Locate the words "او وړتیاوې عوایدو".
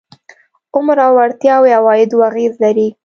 1.07-2.25